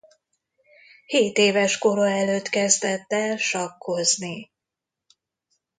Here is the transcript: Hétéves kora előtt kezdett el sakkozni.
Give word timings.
Hétéves 1.05 1.77
kora 1.77 2.09
előtt 2.09 2.47
kezdett 2.49 3.11
el 3.13 3.37
sakkozni. 3.37 4.51